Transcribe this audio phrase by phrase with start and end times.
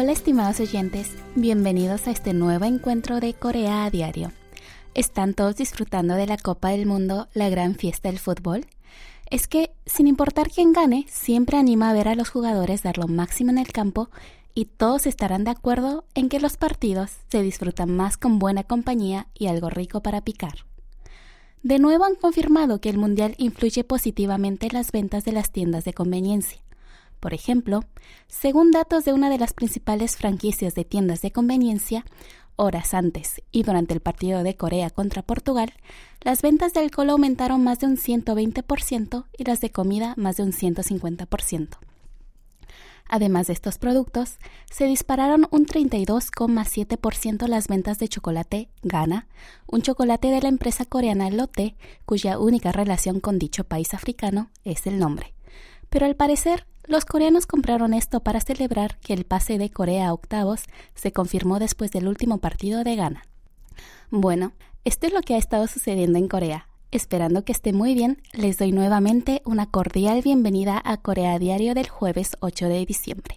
[0.00, 4.30] Hola estimados oyentes, bienvenidos a este nuevo encuentro de Corea a Diario.
[4.94, 8.66] ¿Están todos disfrutando de la Copa del Mundo, la gran fiesta del fútbol?
[9.28, 13.08] Es que, sin importar quién gane, siempre anima a ver a los jugadores dar lo
[13.08, 14.08] máximo en el campo
[14.54, 19.26] y todos estarán de acuerdo en que los partidos se disfrutan más con buena compañía
[19.34, 20.64] y algo rico para picar.
[21.64, 25.84] De nuevo han confirmado que el Mundial influye positivamente en las ventas de las tiendas
[25.84, 26.60] de conveniencia.
[27.20, 27.84] Por ejemplo,
[28.28, 32.04] según datos de una de las principales franquicias de tiendas de conveniencia,
[32.56, 35.72] horas antes y durante el partido de Corea contra Portugal,
[36.20, 40.42] las ventas de alcohol aumentaron más de un 120% y las de comida más de
[40.42, 41.78] un 150%.
[43.08, 44.38] Además de estos productos,
[44.70, 49.28] se dispararon un 32,7% las ventas de chocolate Gana,
[49.66, 51.74] un chocolate de la empresa coreana Lotte,
[52.04, 55.32] cuya única relación con dicho país africano es el nombre.
[55.88, 60.12] Pero al parecer, los coreanos compraron esto para celebrar que el pase de Corea a
[60.14, 60.62] octavos
[60.94, 63.22] se confirmó después del último partido de Ghana.
[64.10, 64.52] Bueno,
[64.84, 66.66] esto es lo que ha estado sucediendo en Corea.
[66.90, 71.88] Esperando que esté muy bien, les doy nuevamente una cordial bienvenida a Corea Diario del
[71.88, 73.36] jueves 8 de diciembre.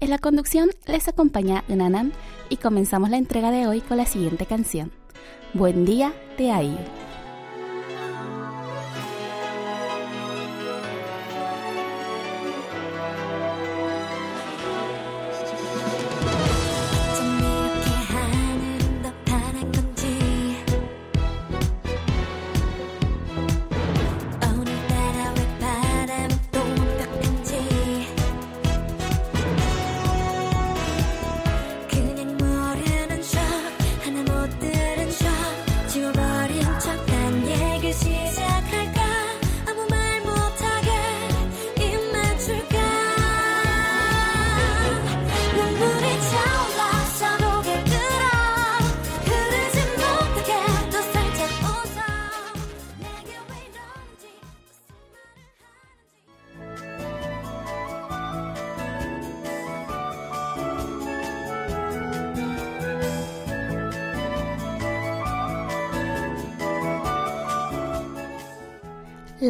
[0.00, 2.10] En la conducción les acompaña Unanam
[2.48, 4.90] y comenzamos la entrega de hoy con la siguiente canción.
[5.52, 7.13] Buen día de IU.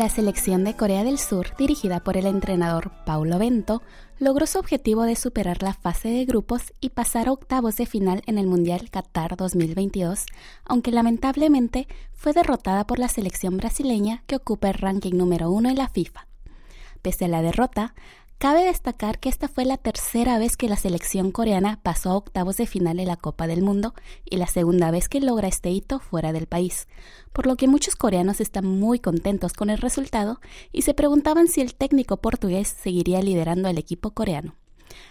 [0.04, 3.80] La selección de Corea del Sur, dirigida por el entrenador Paulo Bento,
[4.18, 8.22] logró su objetivo de superar la fase de grupos y pasar a octavos de final
[8.26, 10.26] en el Mundial Qatar 2022,
[10.66, 15.76] aunque lamentablemente fue derrotada por la selección brasileña que ocupa el ranking número uno en
[15.76, 16.26] la FIFA.
[17.00, 17.94] Pese a la derrota,
[18.38, 22.56] Cabe destacar que esta fue la tercera vez que la selección coreana pasó a octavos
[22.56, 25.98] de final en la Copa del Mundo y la segunda vez que logra este hito
[25.98, 26.86] fuera del país,
[27.32, 30.40] por lo que muchos coreanos están muy contentos con el resultado
[30.72, 34.54] y se preguntaban si el técnico portugués seguiría liderando al equipo coreano.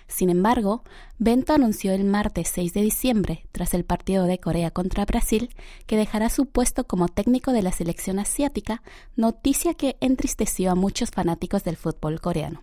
[0.08, 0.84] Sin embargo,
[1.18, 5.50] Bento anunció el martes 6 de diciembre, tras el partido de Corea contra Brasil,
[5.88, 8.84] que dejará su puesto como técnico de la selección asiática,
[9.16, 12.62] noticia que entristeció a muchos fanáticos del fútbol coreano.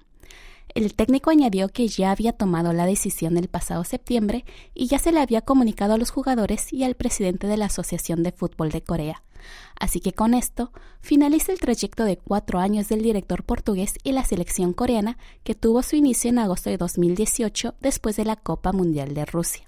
[0.75, 4.45] El técnico añadió que ya había tomado la decisión el pasado septiembre
[4.75, 8.23] y ya se le había comunicado a los jugadores y al presidente de la Asociación
[8.23, 9.23] de Fútbol de Corea.
[9.79, 10.71] Así que con esto
[11.01, 15.83] finaliza el trayecto de cuatro años del director portugués y la selección coreana que tuvo
[15.83, 19.65] su inicio en agosto de 2018 después de la Copa Mundial de Rusia.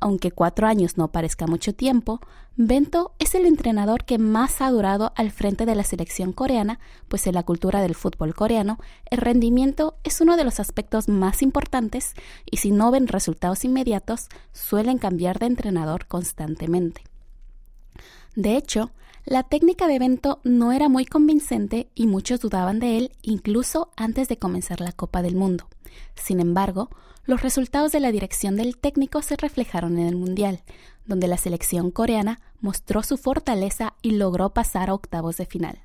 [0.00, 2.20] Aunque cuatro años no parezca mucho tiempo,
[2.56, 7.26] Bento es el entrenador que más ha durado al frente de la selección coreana, pues
[7.26, 8.78] en la cultura del fútbol coreano
[9.10, 12.14] el rendimiento es uno de los aspectos más importantes
[12.50, 17.02] y si no ven resultados inmediatos suelen cambiar de entrenador constantemente.
[18.36, 18.90] De hecho,
[19.30, 24.26] la técnica de Bento no era muy convincente y muchos dudaban de él incluso antes
[24.26, 25.68] de comenzar la Copa del Mundo.
[26.16, 26.90] Sin embargo,
[27.26, 30.64] los resultados de la dirección del técnico se reflejaron en el Mundial,
[31.06, 35.78] donde la selección coreana mostró su fortaleza y logró pasar a octavos de final.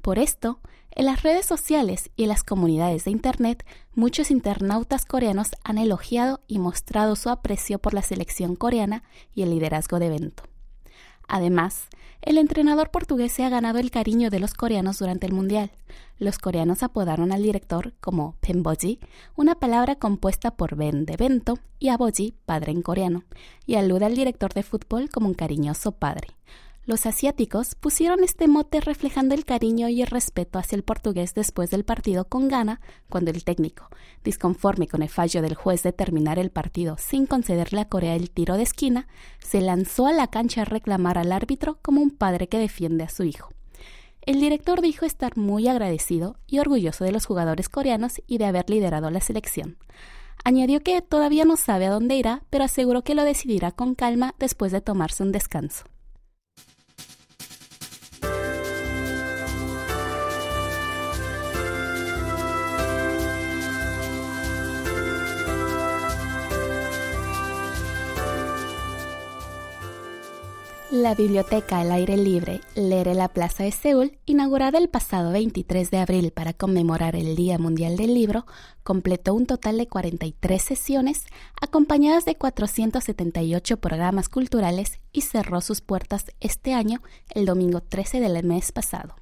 [0.00, 0.58] Por esto,
[0.90, 6.40] en las redes sociales y en las comunidades de Internet, muchos internautas coreanos han elogiado
[6.46, 9.02] y mostrado su aprecio por la selección coreana
[9.34, 10.44] y el liderazgo de evento.
[11.28, 11.88] Además,
[12.22, 15.70] el entrenador portugués se ha ganado el cariño de los coreanos durante el Mundial.
[16.18, 18.98] Los coreanos apodaron al director como Pemboji,
[19.36, 23.24] una palabra compuesta por Ben de Bento y Aboji, padre en coreano,
[23.66, 26.28] y alude al director de fútbol como un cariñoso padre.
[26.88, 31.68] Los asiáticos pusieron este mote reflejando el cariño y el respeto hacia el portugués después
[31.68, 32.80] del partido con Ghana,
[33.10, 33.90] cuando el técnico,
[34.24, 38.30] disconforme con el fallo del juez de terminar el partido sin concederle a Corea el
[38.30, 39.06] tiro de esquina,
[39.38, 43.10] se lanzó a la cancha a reclamar al árbitro como un padre que defiende a
[43.10, 43.50] su hijo.
[44.22, 48.70] El director dijo estar muy agradecido y orgulloso de los jugadores coreanos y de haber
[48.70, 49.76] liderado la selección.
[50.42, 54.34] Añadió que todavía no sabe a dónde irá, pero aseguró que lo decidirá con calma
[54.38, 55.84] después de tomarse un descanso.
[70.90, 75.90] La biblioteca al aire libre Leer en la Plaza de Seúl, inaugurada el pasado 23
[75.90, 78.46] de abril para conmemorar el Día Mundial del Libro,
[78.84, 81.26] completó un total de 43 sesiones
[81.60, 87.02] acompañadas de 478 programas culturales y cerró sus puertas este año
[87.34, 89.14] el domingo 13 del mes pasado.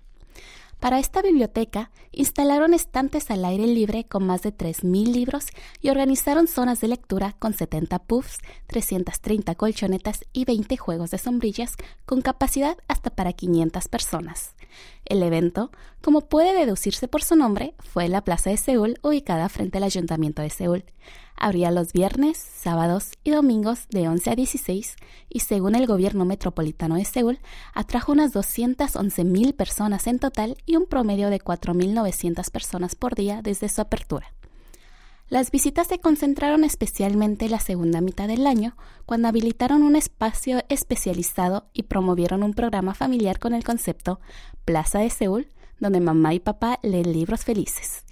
[0.80, 5.46] Para esta biblioteca instalaron estantes al aire libre con más de 3.000 libros
[5.80, 11.74] y organizaron zonas de lectura con 70 puffs, 330 colchonetas y 20 juegos de sombrillas
[12.04, 14.55] con capacidad hasta para 500 personas.
[15.04, 15.70] El evento,
[16.02, 19.84] como puede deducirse por su nombre, fue en la Plaza de Seúl ubicada frente al
[19.84, 20.84] Ayuntamiento de Seúl.
[21.36, 24.96] Abría los viernes, sábados y domingos de 11 a 16
[25.28, 27.38] y según el gobierno metropolitano de Seúl,
[27.74, 33.68] atrajo unas 211.000 personas en total y un promedio de 4.900 personas por día desde
[33.68, 34.32] su apertura.
[35.28, 38.76] Las visitas se concentraron especialmente la segunda mitad del año,
[39.06, 44.20] cuando habilitaron un espacio especializado y promovieron un programa familiar con el concepto
[44.64, 45.48] Plaza de Seúl,
[45.80, 48.04] donde mamá y papá leen libros felices.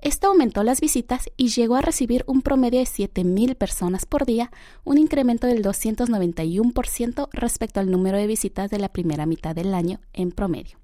[0.00, 4.52] Esto aumentó las visitas y llegó a recibir un promedio de 7.000 personas por día,
[4.84, 10.00] un incremento del 291% respecto al número de visitas de la primera mitad del año
[10.12, 10.79] en promedio.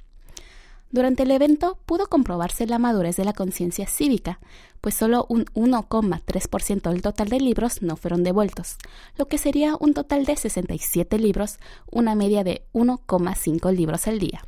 [0.90, 4.38] Durante el evento pudo comprobarse la madurez de la conciencia cívica,
[4.80, 8.76] pues solo un 1,3% del total de libros no fueron devueltos,
[9.16, 11.58] lo que sería un total de 67 libros,
[11.90, 14.44] una media de 1,5 libros al día.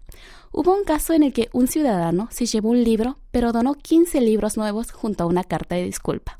[0.52, 4.20] Hubo un caso en el que un ciudadano se llevó un libro, pero donó 15
[4.20, 6.38] libros nuevos junto a una carta de disculpa.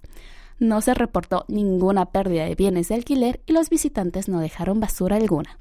[0.60, 5.16] No se reportó ninguna pérdida de bienes de alquiler y los visitantes no dejaron basura
[5.16, 5.58] alguna.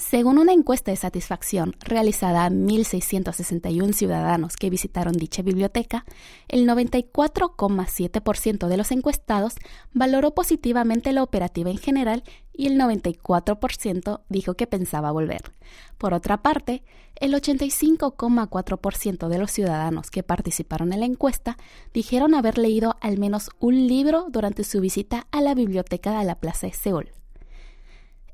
[0.00, 6.06] Según una encuesta de satisfacción realizada a 1.661 ciudadanos que visitaron dicha biblioteca,
[6.48, 9.56] el 94,7% de los encuestados
[9.92, 12.24] valoró positivamente la operativa en general
[12.54, 15.52] y el 94% dijo que pensaba volver.
[15.98, 16.82] Por otra parte,
[17.16, 21.58] el 85,4% de los ciudadanos que participaron en la encuesta
[21.92, 26.36] dijeron haber leído al menos un libro durante su visita a la biblioteca de la
[26.36, 27.12] Plaza de Seúl.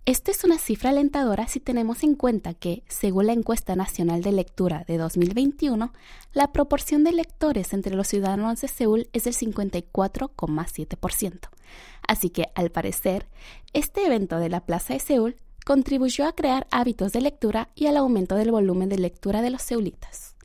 [0.06, 4.30] Esta es una cifra alentadora si tenemos en cuenta que, según la encuesta nacional de
[4.30, 5.92] lectura de 2021,
[6.32, 11.48] la proporción de lectores entre los ciudadanos de Seúl es del 54,7%.
[12.06, 13.26] Así que, al parecer,
[13.72, 17.96] este evento de la Plaza de Seúl contribuyó a crear hábitos de lectura y al
[17.96, 20.36] aumento del volumen de lectura de los seulitas.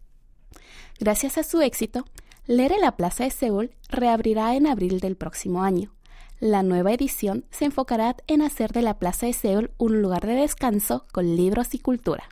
[0.99, 2.05] Gracias a su éxito,
[2.47, 5.93] Leer en la Plaza de Seúl reabrirá en abril del próximo año
[6.41, 10.33] la nueva edición se enfocará en hacer de la Plaza de Seúl un lugar de
[10.33, 12.23] descanso con libros y cultura.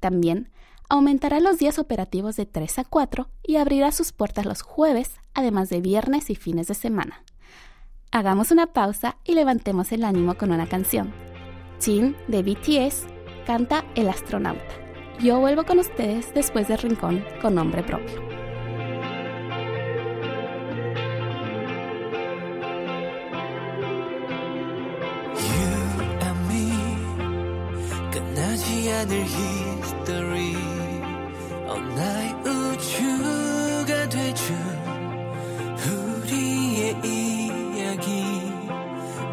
[0.00, 0.50] También
[0.88, 5.68] aumentará los días operativos de 3 a 4 y abrirá sus puertas los jueves, además
[5.68, 7.22] de viernes y fines de semana.
[8.10, 11.12] Hagamos una pausa y levantemos el ánimo con una canción.
[11.78, 13.06] Jin de BTS
[13.46, 14.74] canta El astronauta.
[15.20, 18.31] Yo vuelvo con ustedes después del rincón con nombre propio.
[29.02, 30.54] 않을 history
[31.68, 34.56] oh, 나의 우주가 되준
[35.86, 38.22] 우리의 이야기.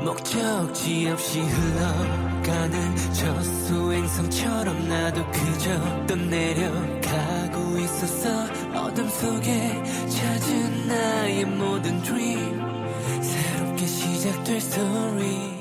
[0.04, 8.46] 목적지 없이 흘러가는 저 수행성처럼 나도 그저 떠내려가고 있었어.
[8.74, 12.60] 어둠 속에 찾은 나의 모든 dream.
[13.22, 15.59] 새롭게 시작될 story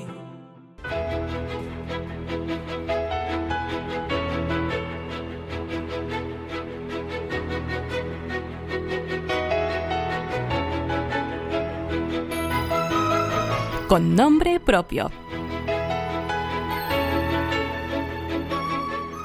[13.88, 15.10] con nombre propio.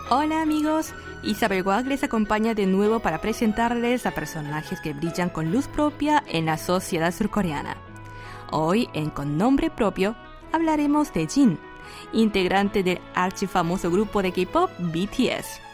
[0.09, 5.51] Hola amigos, Isabel Guag les acompaña de nuevo para presentarles a personajes que brillan con
[5.51, 7.75] luz propia en la sociedad surcoreana.
[8.51, 10.15] Hoy en Con nombre propio
[10.53, 11.59] hablaremos de Jin,
[12.13, 15.72] integrante del archifamoso grupo de K-pop BTS.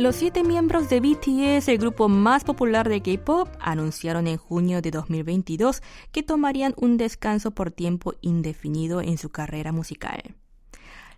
[0.00, 4.90] Los siete miembros de BTS, el grupo más popular de K-pop, anunciaron en junio de
[4.90, 10.36] 2022 que tomarían un descanso por tiempo indefinido en su carrera musical.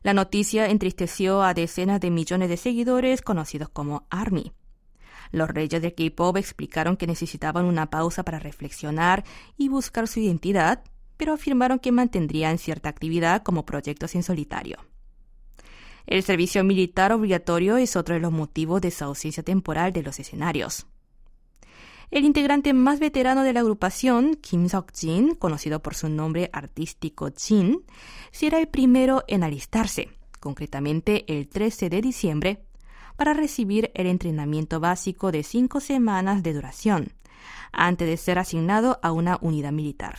[0.03, 4.51] La noticia entristeció a decenas de millones de seguidores conocidos como ARMY.
[5.31, 9.23] Los reyes del K-pop explicaron que necesitaban una pausa para reflexionar
[9.57, 10.83] y buscar su identidad,
[11.17, 14.79] pero afirmaron que mantendrían cierta actividad como proyectos en solitario.
[16.07, 20.19] El servicio militar obligatorio es otro de los motivos de su ausencia temporal de los
[20.19, 20.87] escenarios.
[22.11, 27.85] El integrante más veterano de la agrupación, Kim Seok-jin, conocido por su nombre artístico Jin,
[28.31, 32.65] será el primero en alistarse, concretamente el 13 de diciembre,
[33.17, 37.13] para recibir el entrenamiento básico de cinco semanas de duración,
[37.73, 40.19] antes de ser asignado a una unidad militar.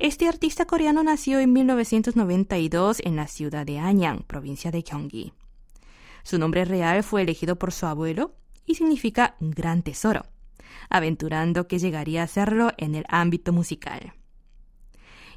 [0.00, 5.34] Este artista coreano nació en 1992 en la ciudad de Anyang, provincia de Gyeonggi.
[6.22, 10.24] Su nombre real fue elegido por su abuelo y significa gran tesoro
[10.88, 14.14] aventurando que llegaría a hacerlo en el ámbito musical.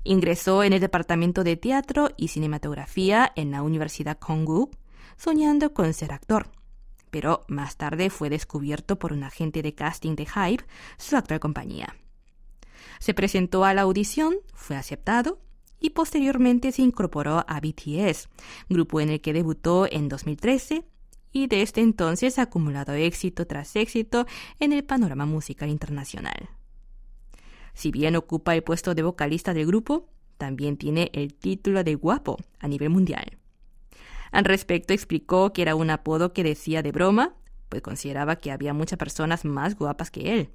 [0.04, 4.70] Ingresó en el departamento de teatro y cinematografía en la Universidad Kongu,
[5.18, 6.52] soñando con ser actor.
[7.10, 10.66] Pero más tarde fue descubierto por un agente de casting de Hype,
[10.98, 11.96] su actual compañía.
[13.04, 15.42] Se presentó a la audición, fue aceptado
[15.78, 18.30] y posteriormente se incorporó a BTS,
[18.70, 20.86] grupo en el que debutó en 2013
[21.34, 24.26] y desde entonces ha acumulado éxito tras éxito
[24.62, 26.48] en el panorama musical internacional.
[27.74, 30.08] Si bien ocupa el puesto de vocalista del grupo,
[30.38, 33.38] también tiene el título de guapo a nivel mundial.
[34.32, 37.36] Al respecto explicó que era un apodo que decía de broma,
[37.68, 40.54] pues consideraba que había muchas personas más guapas que él.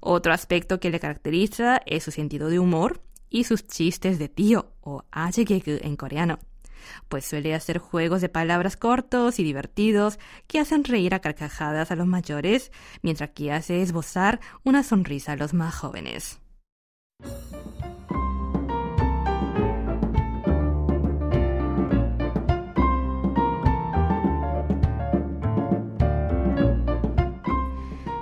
[0.00, 4.72] Otro aspecto que le caracteriza es su sentido de humor y sus chistes de tío
[4.80, 6.38] o ajegegu en coreano
[7.08, 11.96] pues suele hacer juegos de palabras cortos y divertidos que hacen reír a carcajadas a
[11.96, 16.40] los mayores, mientras que hace esbozar una sonrisa a los más jóvenes.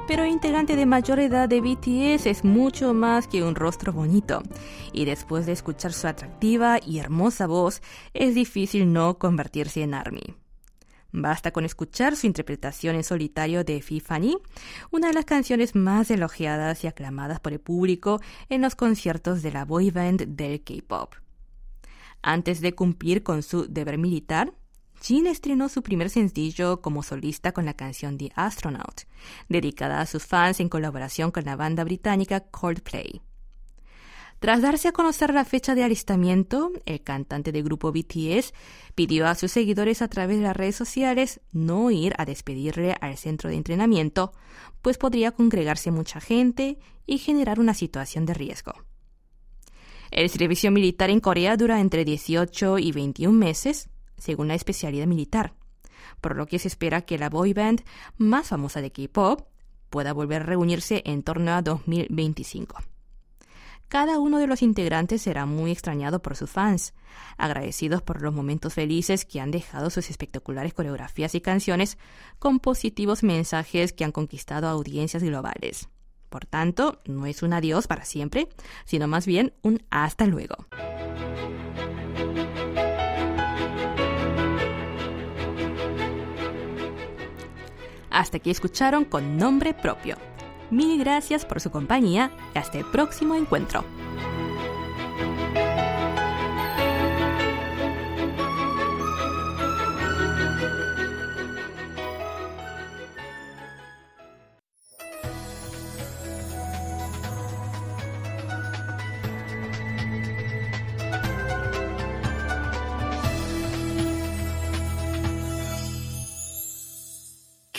[0.08, 4.42] Pero integrante de mayor edad de BTS es mucho más que un rostro bonito.
[4.94, 7.82] Y después de escuchar su atractiva y hermosa voz,
[8.14, 10.34] es difícil no convertirse en ARMY.
[11.12, 14.38] Basta con escuchar su interpretación en solitario de Fifani,
[14.90, 19.52] una de las canciones más elogiadas y aclamadas por el público en los conciertos de
[19.52, 21.16] la boy band del K-pop.
[22.22, 24.54] Antes de cumplir con su deber militar,
[25.02, 29.02] Jin estrenó su primer sencillo como solista con la canción The Astronaut,
[29.48, 33.22] dedicada a sus fans en colaboración con la banda británica Coldplay.
[34.40, 38.54] Tras darse a conocer la fecha de alistamiento, el cantante del grupo BTS
[38.94, 43.16] pidió a sus seguidores a través de las redes sociales no ir a despedirle al
[43.16, 44.32] centro de entrenamiento,
[44.80, 48.74] pues podría congregarse mucha gente y generar una situación de riesgo.
[50.12, 53.88] El servicio militar en Corea dura entre 18 y 21 meses,
[54.18, 55.54] según la especialidad militar,
[56.20, 57.82] por lo que se espera que la boy band
[58.16, 59.46] más famosa de K-pop
[59.90, 62.76] pueda volver a reunirse en torno a 2025.
[63.88, 66.92] Cada uno de los integrantes será muy extrañado por sus fans,
[67.38, 71.96] agradecidos por los momentos felices que han dejado sus espectaculares coreografías y canciones
[72.38, 75.88] con positivos mensajes que han conquistado audiencias globales.
[76.28, 78.48] Por tanto, no es un adiós para siempre,
[78.84, 80.66] sino más bien un hasta luego.
[88.18, 90.16] Hasta aquí escucharon con nombre propio.
[90.72, 93.84] Mil gracias por su compañía y hasta el próximo encuentro.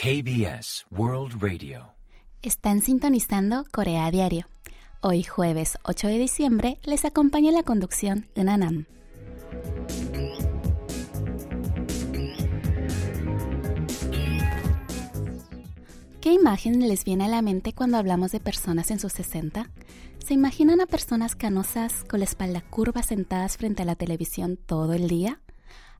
[0.01, 1.93] KBS World Radio.
[2.41, 4.47] Están sintonizando Corea Diario.
[5.01, 8.85] Hoy jueves 8 de diciembre les acompaña la conducción de Nanam.
[16.21, 19.69] ¿Qué imagen les viene a la mente cuando hablamos de personas en sus 60?
[20.25, 24.93] ¿Se imaginan a personas canosas con la espalda curva sentadas frente a la televisión todo
[24.93, 25.41] el día?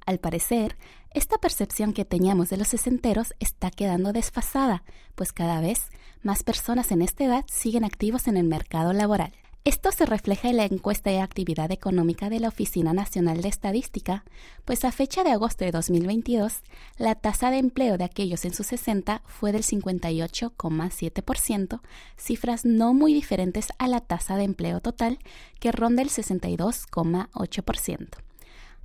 [0.06, 0.78] Al parecer,
[1.12, 4.84] esta percepción que teníamos de los sesenteros está quedando desfasada,
[5.16, 5.88] pues cada vez
[6.22, 9.34] más personas en esta edad siguen activos en el mercado laboral.
[9.66, 14.24] Esto se refleja en la encuesta de actividad económica de la Oficina Nacional de Estadística,
[14.66, 16.62] pues a fecha de agosto de 2022,
[16.98, 21.82] la tasa de empleo de aquellos en sus 60 fue del 58,7%,
[22.18, 25.20] cifras no muy diferentes a la tasa de empleo total,
[25.60, 28.29] que ronda el 62,8%.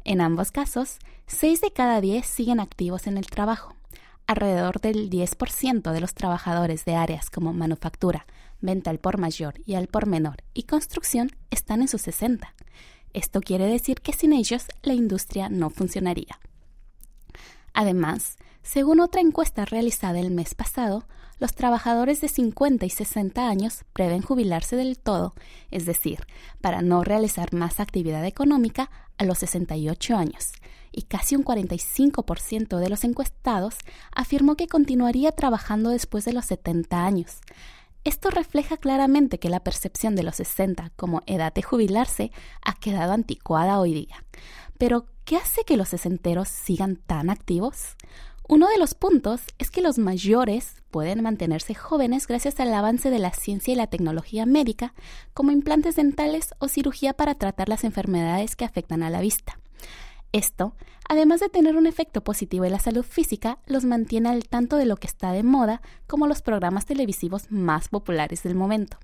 [0.05, 3.75] En ambos casos, 6 de cada 10 siguen activos en el trabajo.
[4.27, 8.27] Alrededor del 10% de los trabajadores de áreas como manufactura,
[8.61, 12.55] venta al por mayor y al por menor y construcción están en sus 60.
[13.15, 16.39] Esto quiere decir que sin ellos la industria no funcionaría.
[17.73, 21.07] Además, según otra encuesta realizada el mes pasado,
[21.39, 25.35] los trabajadores de 50 y 60 años prevén jubilarse del todo,
[25.71, 26.27] es decir,
[26.61, 30.53] para no realizar más actividad económica a los 68 años,
[30.93, 33.77] y casi un 45% de los encuestados
[34.15, 37.41] afirmó que continuaría trabajando después de los 70 años.
[38.05, 43.13] Esto refleja claramente que la percepción de los 60 como edad de jubilarse ha quedado
[43.13, 44.25] anticuada hoy día.
[44.79, 47.97] Pero, ¿qué hace que los sesenteros sigan tan activos?
[48.47, 53.19] Uno de los puntos es que los mayores pueden mantenerse jóvenes gracias al avance de
[53.19, 54.93] la ciencia y la tecnología médica,
[55.33, 59.59] como implantes dentales o cirugía para tratar las enfermedades que afectan a la vista.
[60.33, 60.75] Esto,
[61.09, 64.87] además de tener un efecto positivo en la salud física, los mantiene al tanto de
[64.87, 68.99] lo que está de moda, como los programas televisivos más populares del momento.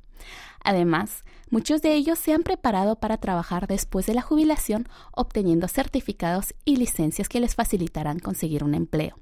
[0.63, 6.55] Además, muchos de ellos se han preparado para trabajar después de la jubilación, obteniendo certificados
[6.65, 9.19] y licencias que les facilitarán conseguir un empleo.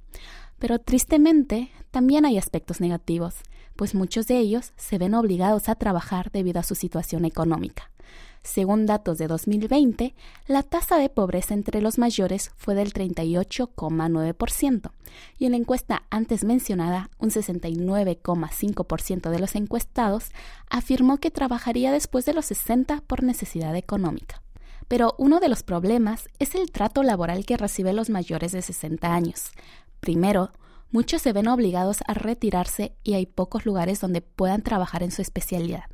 [0.59, 3.37] Pero tristemente, también hay aspectos negativos,
[3.77, 7.93] pues muchos de ellos se ven obligados a trabajar debido a su situación económica.
[8.43, 10.15] Según datos de 2020,
[10.47, 14.91] la tasa de pobreza entre los mayores fue del 38,9%
[15.39, 20.31] y en la encuesta antes mencionada, un 69,5% de los encuestados
[20.71, 24.43] afirmó que trabajaría después de los 60 por necesidad económica.
[24.87, 29.13] Pero uno de los problemas es el trato laboral que reciben los mayores de 60
[29.13, 29.51] años.
[30.01, 30.53] Primero,
[30.91, 35.21] muchos se ven obligados a retirarse y hay pocos lugares donde puedan trabajar en su
[35.21, 35.85] especialidad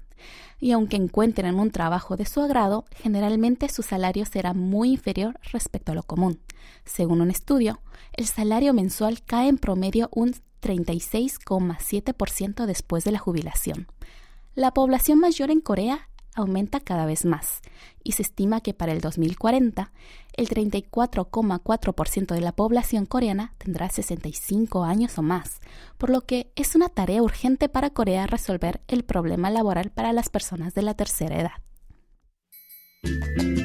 [0.61, 5.93] y aunque encuentren un trabajo de su agrado, generalmente su salario será muy inferior respecto
[5.93, 6.41] a lo común.
[6.85, 7.81] Según un estudio,
[8.13, 13.87] el salario mensual cae en promedio un 36,7% después de la jubilación.
[14.55, 17.61] La población mayor en Corea aumenta cada vez más
[18.03, 19.93] y se estima que para el 2040
[20.35, 25.61] el 34,4% de la población coreana tendrá 65 años o más,
[25.99, 30.29] por lo que es una tarea urgente para Corea resolver el problema laboral para las
[30.29, 33.64] personas de la tercera edad.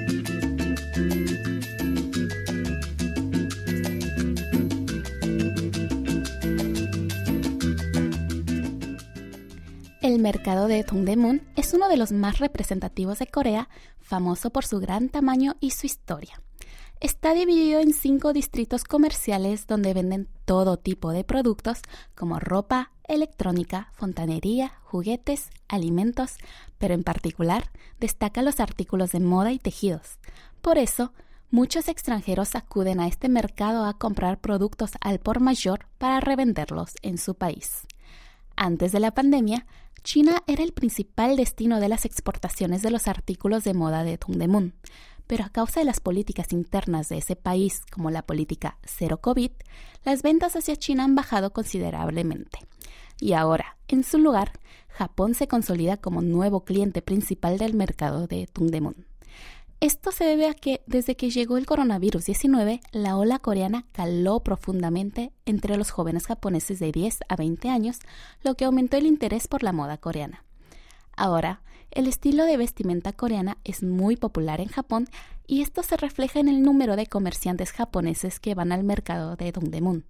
[10.09, 13.69] El mercado de Dongdaemun es uno de los más representativos de Corea,
[13.99, 16.41] famoso por su gran tamaño y su historia.
[16.99, 21.83] Está dividido en cinco distritos comerciales donde venden todo tipo de productos
[22.15, 26.37] como ropa, electrónica, fontanería, juguetes, alimentos,
[26.79, 27.69] pero en particular
[27.99, 30.17] destaca los artículos de moda y tejidos.
[30.63, 31.13] Por eso,
[31.51, 37.19] muchos extranjeros acuden a este mercado a comprar productos al por mayor para revenderlos en
[37.19, 37.83] su país.
[38.61, 39.65] Antes de la pandemia,
[40.03, 44.73] China era el principal destino de las exportaciones de los artículos de moda de Tongdemun,
[45.27, 49.51] pero a causa de las políticas internas de ese país, como la política cero COVID,
[50.03, 52.59] las ventas hacia China han bajado considerablemente.
[53.21, 54.51] Y ahora, en su lugar,
[54.89, 59.05] Japón se consolida como nuevo cliente principal del mercado de Tongdemun.
[59.81, 64.41] Esto se debe a que desde que llegó el coronavirus 19, la ola coreana caló
[64.41, 67.99] profundamente entre los jóvenes japoneses de 10 a 20 años,
[68.43, 70.43] lo que aumentó el interés por la moda coreana.
[71.15, 71.61] Ahora,
[71.91, 75.07] el estilo de vestimenta coreana es muy popular en Japón
[75.49, 79.51] y esto se refleja en el número de comerciantes japoneses que van al mercado de
[79.51, 80.05] Dongdaemun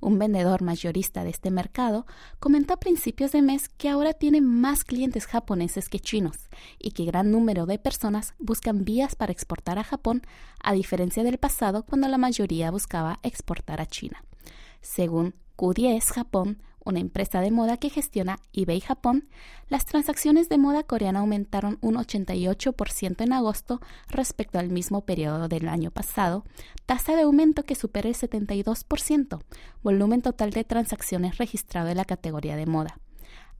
[0.00, 2.06] un vendedor mayorista de este mercado,
[2.38, 6.48] comentó a principios de mes que ahora tiene más clientes japoneses que chinos
[6.78, 10.22] y que gran número de personas buscan vías para exportar a Japón,
[10.62, 14.24] a diferencia del pasado cuando la mayoría buscaba exportar a China.
[14.80, 19.28] Según Q10 Japón, una empresa de moda que gestiona eBay Japón,
[19.68, 25.68] las transacciones de moda coreana aumentaron un 88% en agosto respecto al mismo periodo del
[25.68, 26.44] año pasado,
[26.86, 29.40] tasa de aumento que supera el 72%,
[29.82, 32.98] volumen total de transacciones registrado en la categoría de moda.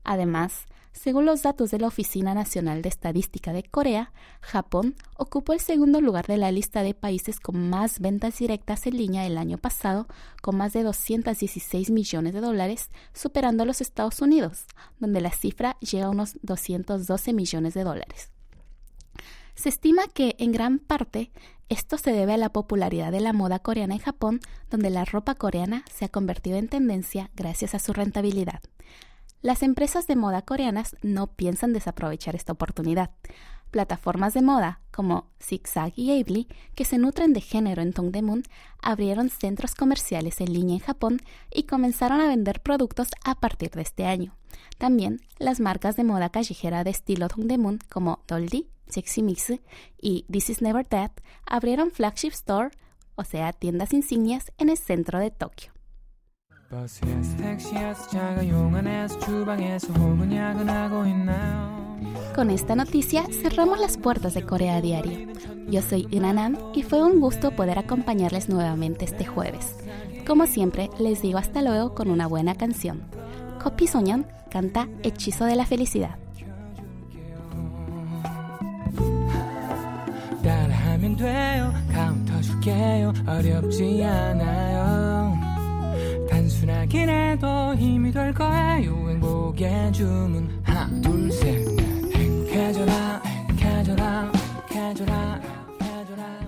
[0.03, 0.65] Además,
[1.01, 6.01] según los datos de la Oficina Nacional de Estadística de Corea, Japón ocupó el segundo
[6.01, 10.07] lugar de la lista de países con más ventas directas en línea el año pasado,
[10.41, 14.65] con más de 216 millones de dólares, superando a los Estados Unidos,
[14.99, 18.33] donde la cifra llega a unos 212 millones de dólares.
[19.55, 21.31] Se estima que, en gran parte,
[21.69, 25.35] esto se debe a la popularidad de la moda coreana en Japón, donde la ropa
[25.35, 28.59] coreana se ha convertido en tendencia gracias a su rentabilidad.
[29.41, 33.11] Las empresas de moda coreanas no piensan desaprovechar esta oportunidad.
[33.71, 38.43] plataformas de moda como Zigzag y Ably, que se nutren de género en Tongdemun,
[38.81, 41.21] abrieron centros comerciales en línea en Japón
[41.53, 44.35] y comenzaron a vender productos a partir de este año.
[44.79, 49.53] También las marcas de moda callejera de estilo Tongdemun como Dolly, Sexy Mix
[50.01, 51.11] y This Is Never Dead
[51.45, 52.71] abrieron flagship store,
[53.15, 55.71] o sea, tiendas insignias en el centro de Tokio.
[62.34, 65.28] Con esta noticia cerramos las puertas de Corea Diario.
[65.68, 69.76] Yo soy Inanam y fue un gusto poder acompañarles nuevamente este jueves.
[70.26, 73.02] Como siempre, les digo hasta luego con una buena canción.
[73.62, 76.18] Kopi Soñan canta Hechizo de la Felicidad.
[83.64, 85.17] 단순하
[86.87, 91.67] 긴 해도 힘이 될 거예요 행복의 주문 하나 둘셋
[92.15, 94.31] 행복해져라 행복해져라
[94.69, 95.41] 행복해져라
[95.81, 96.39] 행복해져라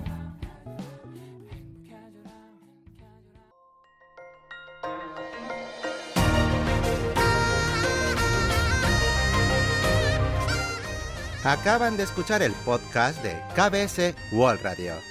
[11.44, 15.11] Acaban de escuchar el podcast de KBS World Radio.